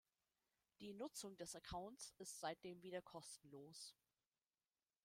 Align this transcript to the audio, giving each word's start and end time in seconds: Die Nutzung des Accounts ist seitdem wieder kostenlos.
Die 0.79 0.95
Nutzung 0.95 1.37
des 1.37 1.55
Accounts 1.55 2.15
ist 2.17 2.39
seitdem 2.39 2.81
wieder 2.81 3.03
kostenlos. 3.03 3.95